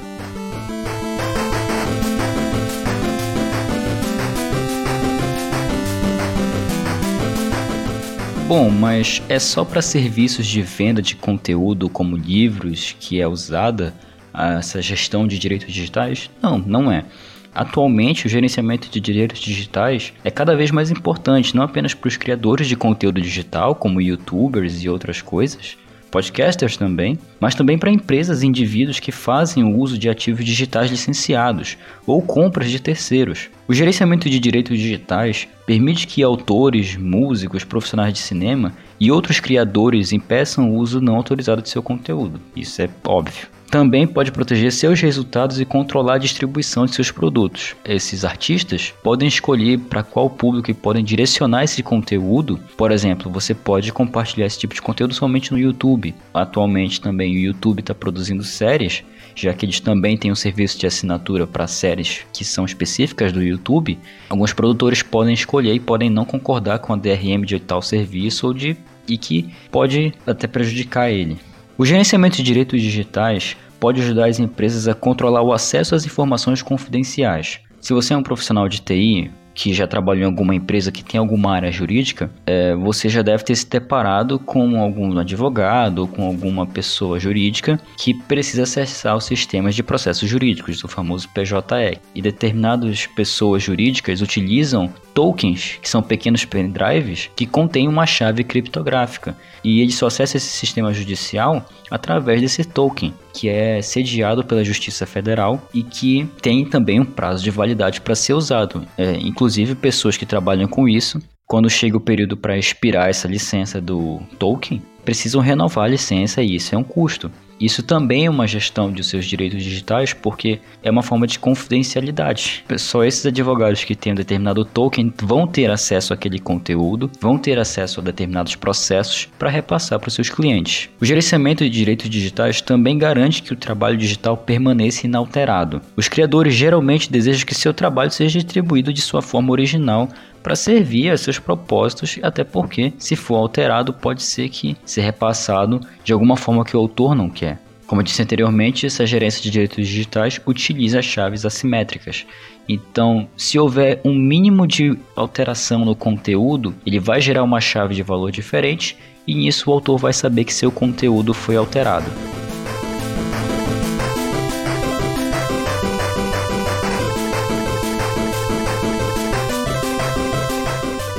Bom, 8.48 8.70
mas 8.70 9.20
é 9.28 9.40
só 9.40 9.64
para 9.64 9.82
serviços 9.82 10.46
de 10.46 10.62
venda 10.62 11.02
de 11.02 11.16
conteúdo 11.16 11.88
como 11.88 12.16
livros 12.16 12.94
que 13.00 13.20
é 13.20 13.26
usada 13.26 13.92
essa 14.32 14.80
gestão 14.80 15.26
de 15.26 15.36
direitos 15.36 15.66
digitais? 15.66 16.30
Não, 16.40 16.56
não 16.56 16.92
é. 16.92 17.04
Atualmente, 17.52 18.26
o 18.26 18.28
gerenciamento 18.28 18.88
de 18.88 19.00
direitos 19.00 19.40
digitais 19.40 20.12
é 20.22 20.30
cada 20.30 20.54
vez 20.54 20.70
mais 20.70 20.92
importante, 20.92 21.56
não 21.56 21.64
apenas 21.64 21.92
para 21.92 22.06
os 22.06 22.16
criadores 22.16 22.68
de 22.68 22.76
conteúdo 22.76 23.20
digital, 23.20 23.74
como 23.74 24.00
youtubers 24.00 24.80
e 24.80 24.88
outras 24.88 25.20
coisas, 25.20 25.76
podcasters 26.10 26.76
também, 26.76 27.18
mas 27.40 27.54
também 27.54 27.78
para 27.78 27.90
empresas 27.90 28.42
e 28.42 28.46
indivíduos 28.46 29.00
que 29.00 29.12
fazem 29.12 29.64
o 29.64 29.76
uso 29.76 29.98
de 29.98 30.08
ativos 30.08 30.44
digitais 30.44 30.90
licenciados 30.90 31.76
ou 32.06 32.22
compras 32.22 32.70
de 32.70 32.80
terceiros. 32.80 33.48
O 33.68 33.74
gerenciamento 33.74 34.30
de 34.30 34.38
direitos 34.38 34.78
digitais 34.78 35.48
permite 35.66 36.06
que 36.06 36.22
autores, 36.22 36.96
músicos, 36.96 37.64
profissionais 37.64 38.12
de 38.12 38.20
cinema 38.20 38.72
e 39.00 39.10
outros 39.10 39.40
criadores 39.40 40.12
impeçam 40.12 40.70
o 40.70 40.76
uso 40.76 41.00
não 41.00 41.16
autorizado 41.16 41.62
de 41.62 41.68
seu 41.68 41.82
conteúdo. 41.82 42.40
Isso 42.54 42.80
é 42.80 42.88
óbvio 43.06 43.55
também 43.70 44.06
pode 44.06 44.32
proteger 44.32 44.72
seus 44.72 45.00
resultados 45.00 45.60
e 45.60 45.64
controlar 45.64 46.14
a 46.14 46.18
distribuição 46.18 46.86
de 46.86 46.94
seus 46.94 47.10
produtos. 47.10 47.74
Esses 47.84 48.24
artistas 48.24 48.94
podem 49.02 49.28
escolher 49.28 49.78
para 49.78 50.02
qual 50.02 50.30
público 50.30 50.70
e 50.70 50.74
podem 50.74 51.04
direcionar 51.04 51.64
esse 51.64 51.82
conteúdo. 51.82 52.58
Por 52.76 52.92
exemplo, 52.92 53.30
você 53.30 53.54
pode 53.54 53.92
compartilhar 53.92 54.46
esse 54.46 54.58
tipo 54.58 54.74
de 54.74 54.82
conteúdo 54.82 55.14
somente 55.14 55.52
no 55.52 55.58
YouTube. 55.58 56.14
Atualmente 56.32 57.00
também 57.00 57.34
o 57.34 57.40
YouTube 57.40 57.80
está 57.80 57.94
produzindo 57.94 58.44
séries, 58.44 59.02
já 59.34 59.52
que 59.52 59.66
eles 59.66 59.80
também 59.80 60.16
têm 60.16 60.32
um 60.32 60.36
serviço 60.36 60.78
de 60.78 60.86
assinatura 60.86 61.46
para 61.46 61.66
séries 61.66 62.20
que 62.32 62.44
são 62.44 62.64
específicas 62.64 63.32
do 63.32 63.42
YouTube. 63.42 63.98
Alguns 64.28 64.52
produtores 64.52 65.02
podem 65.02 65.34
escolher 65.34 65.74
e 65.74 65.80
podem 65.80 66.08
não 66.08 66.24
concordar 66.24 66.78
com 66.78 66.92
a 66.92 66.96
DRM 66.96 67.44
de 67.44 67.58
tal 67.58 67.82
serviço 67.82 68.46
ou 68.46 68.54
de 68.54 68.76
e 69.08 69.16
que 69.16 69.48
pode 69.70 70.12
até 70.26 70.46
prejudicar 70.46 71.10
ele. 71.10 71.38
O 71.78 71.84
gerenciamento 71.84 72.38
de 72.38 72.42
direitos 72.42 72.80
digitais 72.80 73.54
pode 73.78 74.00
ajudar 74.00 74.28
as 74.28 74.38
empresas 74.38 74.88
a 74.88 74.94
controlar 74.94 75.42
o 75.42 75.52
acesso 75.52 75.94
às 75.94 76.06
informações 76.06 76.62
confidenciais. 76.62 77.60
Se 77.82 77.92
você 77.92 78.14
é 78.14 78.16
um 78.16 78.22
profissional 78.22 78.66
de 78.66 78.80
TI, 78.80 79.30
que 79.56 79.74
já 79.74 79.86
trabalhou 79.86 80.22
em 80.22 80.26
alguma 80.26 80.54
empresa 80.54 80.90
que 80.90 81.04
tem 81.04 81.18
alguma 81.18 81.54
área 81.54 81.70
jurídica, 81.70 82.30
é, 82.46 82.74
você 82.76 83.10
já 83.10 83.20
deve 83.20 83.44
ter 83.44 83.54
se 83.54 83.68
deparado 83.68 84.38
com 84.38 84.80
algum 84.80 85.18
advogado 85.18 86.00
ou 86.00 86.08
com 86.08 86.24
alguma 86.26 86.66
pessoa 86.66 87.18
jurídica 87.18 87.78
que 87.98 88.14
precisa 88.14 88.62
acessar 88.62 89.16
os 89.16 89.24
sistemas 89.24 89.74
de 89.74 89.82
processos 89.82 90.28
jurídicos, 90.28 90.82
o 90.82 90.88
famoso 90.88 91.28
PJE. 91.28 91.98
E 92.14 92.22
determinadas 92.22 93.06
pessoas 93.06 93.62
jurídicas 93.62 94.22
utilizam 94.22 94.92
tokens, 95.16 95.78
que 95.80 95.88
são 95.88 96.02
pequenos 96.02 96.44
pendrives, 96.44 97.30
que 97.34 97.46
contêm 97.46 97.88
uma 97.88 98.04
chave 98.04 98.44
criptográfica. 98.44 99.34
E 99.64 99.80
eles 99.80 99.94
só 99.94 100.08
acessam 100.08 100.36
esse 100.36 100.48
sistema 100.48 100.92
judicial 100.92 101.66
através 101.90 102.42
desse 102.42 102.62
token, 102.62 103.14
que 103.32 103.48
é 103.48 103.80
sediado 103.80 104.44
pela 104.44 104.62
Justiça 104.62 105.06
Federal 105.06 105.66
e 105.72 105.82
que 105.82 106.28
tem 106.42 106.66
também 106.66 107.00
um 107.00 107.04
prazo 107.06 107.42
de 107.42 107.50
validade 107.50 108.02
para 108.02 108.14
ser 108.14 108.34
usado. 108.34 108.86
É, 108.98 109.12
inclusive, 109.12 109.74
pessoas 109.74 110.18
que 110.18 110.26
trabalham 110.26 110.68
com 110.68 110.86
isso, 110.86 111.18
quando 111.46 111.70
chega 111.70 111.96
o 111.96 112.00
período 112.00 112.36
para 112.36 112.58
expirar 112.58 113.08
essa 113.08 113.26
licença 113.26 113.80
do 113.80 114.20
token, 114.38 114.82
precisam 115.02 115.40
renovar 115.40 115.86
a 115.86 115.88
licença 115.88 116.42
e 116.42 116.56
isso 116.56 116.74
é 116.74 116.78
um 116.78 116.84
custo. 116.84 117.30
Isso 117.60 117.82
também 117.82 118.26
é 118.26 118.30
uma 118.30 118.46
gestão 118.46 118.92
de 118.92 119.02
seus 119.02 119.24
direitos 119.24 119.62
digitais 119.62 120.12
porque 120.12 120.60
é 120.82 120.90
uma 120.90 121.02
forma 121.02 121.26
de 121.26 121.38
confidencialidade. 121.38 122.64
Só 122.76 123.02
esses 123.02 123.24
advogados 123.24 123.82
que 123.82 123.94
têm 123.94 124.12
um 124.12 124.16
determinado 124.16 124.64
token 124.64 125.12
vão 125.22 125.46
ter 125.46 125.70
acesso 125.70 126.12
àquele 126.12 126.38
conteúdo, 126.38 127.10
vão 127.20 127.38
ter 127.38 127.58
acesso 127.58 128.00
a 128.00 128.02
determinados 128.02 128.54
processos 128.56 129.28
para 129.38 129.50
repassar 129.50 129.98
para 129.98 130.08
os 130.08 130.14
seus 130.14 130.28
clientes. 130.28 130.90
O 131.00 131.04
gerenciamento 131.04 131.64
de 131.64 131.70
direitos 131.70 132.10
digitais 132.10 132.60
também 132.60 132.98
garante 132.98 133.42
que 133.42 133.52
o 133.52 133.56
trabalho 133.56 133.96
digital 133.96 134.36
permaneça 134.36 135.06
inalterado. 135.06 135.80
Os 135.96 136.08
criadores 136.08 136.54
geralmente 136.54 137.10
desejam 137.10 137.46
que 137.46 137.54
seu 137.54 137.72
trabalho 137.72 138.10
seja 138.10 138.38
distribuído 138.38 138.92
de 138.92 139.00
sua 139.00 139.22
forma 139.22 139.52
original 139.52 140.08
para 140.46 140.54
servir 140.54 141.10
a 141.10 141.18
seus 141.18 141.40
propósitos, 141.40 142.20
até 142.22 142.44
porque, 142.44 142.92
se 142.98 143.16
for 143.16 143.34
alterado, 143.34 143.92
pode 143.92 144.22
ser 144.22 144.48
que 144.48 144.76
ser 144.84 145.00
repassado 145.00 145.80
de 146.04 146.12
alguma 146.12 146.36
forma 146.36 146.64
que 146.64 146.76
o 146.76 146.78
autor 146.78 147.16
não 147.16 147.28
quer. 147.28 147.58
Como 147.84 148.00
eu 148.00 148.04
disse 148.04 148.22
anteriormente, 148.22 148.86
essa 148.86 149.04
gerência 149.04 149.42
de 149.42 149.50
direitos 149.50 149.88
digitais 149.88 150.40
utiliza 150.46 151.02
chaves 151.02 151.44
assimétricas. 151.44 152.24
Então, 152.68 153.28
se 153.36 153.58
houver 153.58 154.00
um 154.04 154.14
mínimo 154.14 154.68
de 154.68 154.96
alteração 155.16 155.84
no 155.84 155.96
conteúdo, 155.96 156.72
ele 156.86 157.00
vai 157.00 157.20
gerar 157.20 157.42
uma 157.42 157.60
chave 157.60 157.96
de 157.96 158.04
valor 158.04 158.30
diferente 158.30 158.96
e 159.26 159.34
nisso 159.34 159.68
o 159.68 159.72
autor 159.72 159.98
vai 159.98 160.12
saber 160.12 160.44
que 160.44 160.54
seu 160.54 160.70
conteúdo 160.70 161.34
foi 161.34 161.56
alterado. 161.56 162.08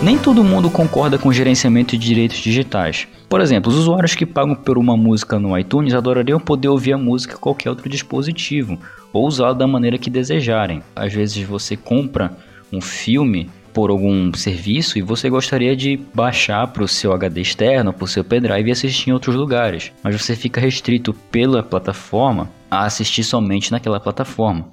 Nem 0.07 0.17
todo 0.17 0.41
mundo 0.41 0.69
concorda 0.69 1.17
com 1.17 1.27
o 1.27 1.33
gerenciamento 1.33 1.97
de 1.97 2.07
direitos 2.07 2.37
digitais. 2.37 3.05
Por 3.27 3.41
exemplo, 3.41 3.69
os 3.69 3.77
usuários 3.77 4.15
que 4.15 4.25
pagam 4.25 4.55
por 4.55 4.77
uma 4.77 4.95
música 4.95 5.37
no 5.37 5.59
iTunes 5.59 5.93
adorariam 5.93 6.39
poder 6.39 6.69
ouvir 6.69 6.93
a 6.93 6.97
música 6.97 7.33
em 7.33 7.37
qualquer 7.37 7.69
outro 7.69 7.89
dispositivo 7.89 8.79
ou 9.11 9.27
usá-la 9.27 9.51
da 9.51 9.67
maneira 9.67 9.97
que 9.97 10.09
desejarem. 10.09 10.81
Às 10.95 11.13
vezes 11.13 11.45
você 11.45 11.75
compra 11.75 12.31
um 12.71 12.79
filme 12.79 13.49
por 13.73 13.89
algum 13.89 14.33
serviço 14.33 14.97
e 14.97 15.01
você 15.01 15.29
gostaria 15.29 15.75
de 15.75 15.99
baixar 16.13 16.65
para 16.67 16.85
o 16.85 16.87
seu 16.87 17.11
HD 17.11 17.41
externo, 17.41 17.91
para 17.91 18.05
o 18.05 18.07
seu 18.07 18.23
pendrive 18.23 18.69
e 18.69 18.71
assistir 18.71 19.09
em 19.09 19.13
outros 19.13 19.35
lugares, 19.35 19.91
mas 20.01 20.15
você 20.15 20.37
fica 20.37 20.61
restrito 20.61 21.13
pela 21.29 21.61
plataforma 21.61 22.49
a 22.71 22.85
assistir 22.85 23.25
somente 23.25 23.73
naquela 23.73 23.99
plataforma. 23.99 24.69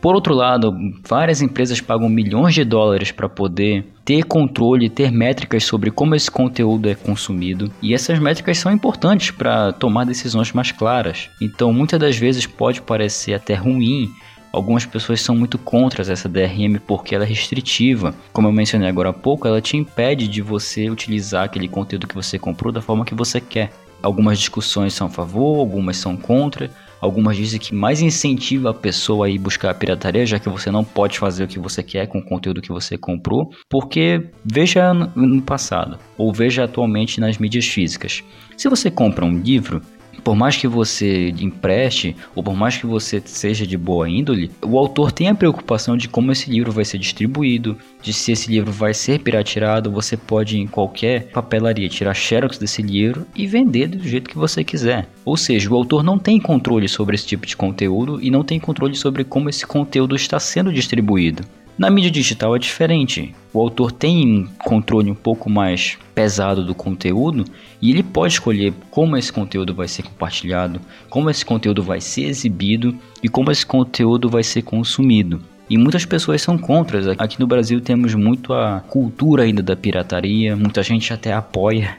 Por 0.00 0.14
outro 0.14 0.34
lado, 0.34 0.74
várias 1.06 1.42
empresas 1.42 1.80
pagam 1.80 2.08
milhões 2.08 2.54
de 2.54 2.64
dólares 2.64 3.12
para 3.12 3.28
poder 3.28 3.84
ter 4.04 4.24
controle, 4.24 4.88
ter 4.88 5.12
métricas 5.12 5.64
sobre 5.64 5.90
como 5.90 6.14
esse 6.14 6.30
conteúdo 6.30 6.88
é 6.88 6.94
consumido, 6.94 7.70
e 7.82 7.92
essas 7.92 8.18
métricas 8.18 8.58
são 8.58 8.72
importantes 8.72 9.30
para 9.30 9.72
tomar 9.72 10.04
decisões 10.04 10.52
mais 10.52 10.72
claras. 10.72 11.28
Então, 11.40 11.72
muitas 11.72 12.00
das 12.00 12.16
vezes 12.16 12.46
pode 12.46 12.80
parecer 12.80 13.34
até 13.34 13.54
ruim 13.54 14.10
Algumas 14.52 14.84
pessoas 14.84 15.20
são 15.20 15.36
muito 15.36 15.56
contra 15.58 16.02
essa 16.02 16.28
DRM 16.28 16.80
porque 16.84 17.14
ela 17.14 17.24
é 17.24 17.26
restritiva. 17.26 18.12
Como 18.32 18.48
eu 18.48 18.52
mencionei 18.52 18.88
agora 18.88 19.10
há 19.10 19.12
pouco, 19.12 19.46
ela 19.46 19.60
te 19.60 19.76
impede 19.76 20.26
de 20.26 20.42
você 20.42 20.90
utilizar 20.90 21.44
aquele 21.44 21.68
conteúdo 21.68 22.08
que 22.08 22.16
você 22.16 22.36
comprou 22.36 22.72
da 22.72 22.82
forma 22.82 23.04
que 23.04 23.14
você 23.14 23.40
quer. 23.40 23.70
Algumas 24.02 24.38
discussões 24.38 24.92
são 24.92 25.06
a 25.06 25.10
favor, 25.10 25.60
algumas 25.60 25.98
são 25.98 26.16
contra. 26.16 26.68
Algumas 27.00 27.36
dizem 27.36 27.58
que 27.58 27.74
mais 27.74 28.02
incentiva 28.02 28.70
a 28.70 28.74
pessoa 28.74 29.26
a 29.26 29.30
ir 29.30 29.38
buscar 29.38 29.70
a 29.70 29.74
pirataria, 29.74 30.26
já 30.26 30.38
que 30.38 30.48
você 30.48 30.70
não 30.70 30.84
pode 30.84 31.18
fazer 31.18 31.44
o 31.44 31.48
que 31.48 31.58
você 31.58 31.82
quer 31.82 32.06
com 32.06 32.18
o 32.18 32.24
conteúdo 32.24 32.60
que 32.60 32.72
você 32.72 32.98
comprou, 32.98 33.50
porque 33.68 34.28
veja 34.44 34.92
no 34.92 35.40
passado, 35.40 35.98
ou 36.18 36.32
veja 36.32 36.64
atualmente 36.64 37.20
nas 37.20 37.38
mídias 37.38 37.66
físicas. 37.66 38.22
Se 38.56 38.68
você 38.68 38.90
compra 38.90 39.24
um 39.24 39.38
livro, 39.38 39.80
por 40.22 40.36
mais 40.36 40.56
que 40.56 40.68
você 40.68 41.30
empreste, 41.38 42.16
ou 42.34 42.42
por 42.42 42.54
mais 42.54 42.76
que 42.76 42.86
você 42.86 43.22
seja 43.24 43.66
de 43.66 43.76
boa 43.76 44.08
índole, 44.08 44.50
o 44.62 44.78
autor 44.78 45.12
tem 45.12 45.28
a 45.28 45.34
preocupação 45.34 45.96
de 45.96 46.08
como 46.08 46.32
esse 46.32 46.50
livro 46.50 46.72
vai 46.72 46.84
ser 46.84 46.98
distribuído, 46.98 47.76
de 48.02 48.12
se 48.12 48.32
esse 48.32 48.50
livro 48.50 48.72
vai 48.72 48.94
ser 48.94 49.20
pirateado. 49.20 49.90
Você 49.90 50.16
pode 50.16 50.58
em 50.58 50.66
qualquer 50.66 51.28
papelaria 51.28 51.88
tirar 51.88 52.14
xerox 52.14 52.58
desse 52.58 52.82
livro 52.82 53.26
e 53.34 53.46
vender 53.46 53.88
do 53.88 54.06
jeito 54.06 54.30
que 54.30 54.38
você 54.38 54.64
quiser. 54.64 55.08
Ou 55.24 55.36
seja, 55.36 55.70
o 55.70 55.76
autor 55.76 56.02
não 56.02 56.18
tem 56.18 56.40
controle 56.40 56.88
sobre 56.88 57.14
esse 57.14 57.26
tipo 57.26 57.46
de 57.46 57.56
conteúdo 57.56 58.18
e 58.22 58.30
não 58.30 58.42
tem 58.42 58.58
controle 58.58 58.94
sobre 58.94 59.24
como 59.24 59.48
esse 59.48 59.66
conteúdo 59.66 60.16
está 60.16 60.38
sendo 60.38 60.72
distribuído. 60.72 61.44
Na 61.80 61.88
mídia 61.88 62.10
digital 62.10 62.54
é 62.54 62.58
diferente. 62.58 63.34
O 63.54 63.58
autor 63.58 63.90
tem 63.90 64.42
um 64.42 64.46
controle 64.66 65.10
um 65.10 65.14
pouco 65.14 65.48
mais 65.48 65.96
pesado 66.14 66.62
do 66.62 66.74
conteúdo 66.74 67.42
e 67.80 67.90
ele 67.90 68.02
pode 68.02 68.34
escolher 68.34 68.74
como 68.90 69.16
esse 69.16 69.32
conteúdo 69.32 69.74
vai 69.74 69.88
ser 69.88 70.02
compartilhado, 70.02 70.78
como 71.08 71.30
esse 71.30 71.42
conteúdo 71.42 71.82
vai 71.82 71.98
ser 71.98 72.24
exibido 72.24 72.94
e 73.22 73.30
como 73.30 73.50
esse 73.50 73.64
conteúdo 73.64 74.28
vai 74.28 74.42
ser 74.42 74.60
consumido. 74.60 75.40
E 75.70 75.78
muitas 75.78 76.04
pessoas 76.04 76.42
são 76.42 76.58
contra. 76.58 77.14
Aqui 77.16 77.40
no 77.40 77.46
Brasil 77.46 77.80
temos 77.80 78.14
muito 78.14 78.52
a 78.52 78.80
cultura 78.80 79.44
ainda 79.44 79.62
da 79.62 79.74
pirataria, 79.74 80.54
muita 80.54 80.82
gente 80.82 81.14
até 81.14 81.32
apoia. 81.32 81.96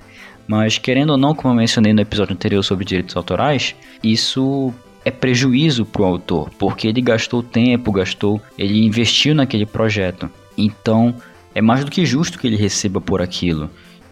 Mas 0.47 0.77
querendo 0.77 1.13
ou 1.13 1.17
não, 1.17 1.33
como 1.33 1.55
eu 1.55 1.57
mencionei 1.57 1.91
no 1.91 2.01
episódio 2.01 2.33
anterior 2.35 2.61
sobre 2.61 2.85
direitos 2.85 3.17
autorais, 3.17 3.73
isso 4.03 4.71
é 5.03 5.11
prejuízo 5.11 5.85
para 5.85 6.01
o 6.01 6.05
autor, 6.05 6.49
porque 6.57 6.87
ele 6.87 7.01
gastou 7.01 7.41
tempo, 7.41 7.91
gastou, 7.91 8.41
ele 8.57 8.85
investiu 8.85 9.33
naquele 9.33 9.65
projeto. 9.65 10.29
Então, 10.57 11.15
é 11.53 11.61
mais 11.61 11.83
do 11.83 11.91
que 11.91 12.05
justo 12.05 12.39
que 12.39 12.47
ele 12.47 12.55
receba 12.55 13.01
por 13.01 13.21
aquilo. 13.21 13.69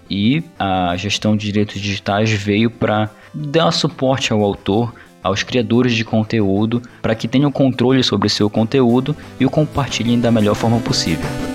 e 0.10 0.44
a 0.58 0.96
gestão 0.98 1.38
de 1.38 1.46
direitos 1.46 1.80
digitais 1.80 2.32
veio 2.32 2.72
para 2.72 3.10
dar 3.34 3.72
suporte 3.72 4.34
ao 4.34 4.44
autor, 4.44 4.94
aos 5.22 5.44
criadores 5.44 5.94
de 5.94 6.04
conteúdo, 6.04 6.82
para 7.02 7.14
que 7.14 7.28
tenham 7.28 7.52
controle 7.52 8.04
sobre 8.04 8.28
seu 8.30 8.50
conteúdo 8.50 9.16
e 9.40 9.46
o 9.46 9.50
compartilhem 9.50 10.20
da 10.20 10.32
melhor 10.32 10.56
forma 10.56 10.80
possível. 10.80 11.49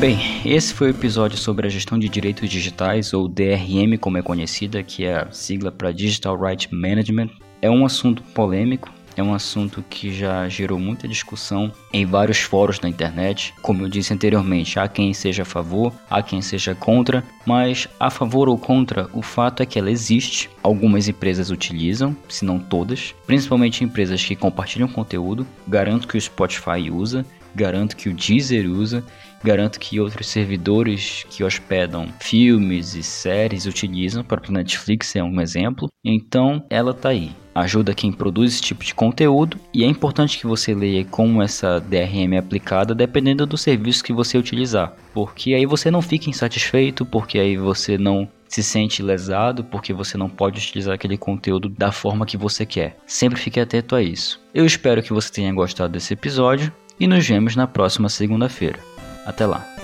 Bem, 0.00 0.18
esse 0.46 0.72
foi 0.72 0.86
o 0.86 0.92
episódio 0.92 1.36
sobre 1.36 1.66
a 1.66 1.70
gestão 1.70 1.98
de 1.98 2.08
direitos 2.08 2.48
digitais, 2.48 3.12
ou 3.12 3.28
DRM 3.28 3.98
como 4.00 4.16
é 4.16 4.22
conhecida, 4.22 4.82
que 4.82 5.04
é 5.04 5.14
a 5.14 5.30
sigla 5.30 5.70
para 5.70 5.92
Digital 5.92 6.40
Rights 6.40 6.68
Management. 6.72 7.28
É 7.60 7.70
um 7.70 7.84
assunto 7.84 8.22
polêmico, 8.32 8.90
é 9.14 9.22
um 9.22 9.34
assunto 9.34 9.84
que 9.90 10.10
já 10.10 10.48
gerou 10.48 10.78
muita 10.78 11.06
discussão 11.06 11.70
em 11.92 12.06
vários 12.06 12.38
fóruns 12.38 12.78
da 12.78 12.88
internet. 12.88 13.52
Como 13.60 13.82
eu 13.82 13.90
disse 13.90 14.14
anteriormente, 14.14 14.78
há 14.78 14.88
quem 14.88 15.12
seja 15.12 15.42
a 15.42 15.44
favor, 15.44 15.92
há 16.08 16.22
quem 16.22 16.40
seja 16.40 16.74
contra, 16.74 17.22
mas 17.44 17.86
a 18.00 18.08
favor 18.08 18.48
ou 18.48 18.56
contra, 18.56 19.06
o 19.12 19.20
fato 19.20 19.62
é 19.62 19.66
que 19.66 19.78
ela 19.78 19.90
existe. 19.90 20.48
Algumas 20.62 21.08
empresas 21.08 21.50
utilizam, 21.50 22.16
se 22.26 22.42
não 22.42 22.58
todas, 22.58 23.14
principalmente 23.26 23.84
empresas 23.84 24.24
que 24.24 24.34
compartilham 24.34 24.88
conteúdo. 24.88 25.46
Garanto 25.68 26.08
que 26.08 26.16
o 26.16 26.20
Spotify 26.20 26.90
usa, 26.90 27.26
garanto 27.54 27.96
que 27.96 28.08
o 28.08 28.14
Deezer 28.14 28.66
usa 28.70 29.04
Garanto 29.42 29.80
que 29.80 29.98
outros 29.98 30.26
servidores 30.26 31.24
que 31.30 31.42
hospedam 31.42 32.08
filmes 32.20 32.94
e 32.94 33.02
séries 33.02 33.66
utilizam, 33.66 34.22
o 34.22 34.52
Netflix 34.52 35.16
é 35.16 35.22
um 35.22 35.40
exemplo. 35.40 35.88
Então, 36.04 36.64
ela 36.68 36.92
tá 36.92 37.10
aí. 37.10 37.32
Ajuda 37.54 37.94
quem 37.94 38.12
produz 38.12 38.52
esse 38.52 38.62
tipo 38.62 38.84
de 38.84 38.94
conteúdo 38.94 39.58
e 39.74 39.82
é 39.82 39.86
importante 39.86 40.38
que 40.38 40.46
você 40.46 40.74
leia 40.74 41.04
como 41.04 41.42
essa 41.42 41.80
DRM 41.80 42.34
é 42.34 42.38
aplicada 42.38 42.94
dependendo 42.94 43.44
do 43.44 43.58
serviço 43.58 44.04
que 44.04 44.12
você 44.12 44.38
utilizar, 44.38 44.94
porque 45.12 45.52
aí 45.52 45.66
você 45.66 45.90
não 45.90 46.00
fica 46.00 46.30
insatisfeito, 46.30 47.04
porque 47.04 47.38
aí 47.38 47.56
você 47.56 47.98
não 47.98 48.28
se 48.48 48.62
sente 48.62 49.02
lesado 49.02 49.64
porque 49.64 49.92
você 49.92 50.16
não 50.16 50.28
pode 50.28 50.58
utilizar 50.58 50.94
aquele 50.94 51.16
conteúdo 51.16 51.68
da 51.68 51.92
forma 51.92 52.26
que 52.26 52.36
você 52.36 52.64
quer. 52.66 52.96
Sempre 53.06 53.40
fique 53.40 53.60
atento 53.60 53.94
a 53.94 54.02
isso. 54.02 54.40
Eu 54.54 54.64
espero 54.64 55.02
que 55.02 55.12
você 55.12 55.32
tenha 55.32 55.52
gostado 55.52 55.92
desse 55.92 56.14
episódio 56.14 56.72
e 56.98 57.06
nos 57.06 57.26
vemos 57.26 57.56
na 57.56 57.66
próxima 57.66 58.08
segunda-feira. 58.08 58.78
Até 59.24 59.46
lá! 59.46 59.79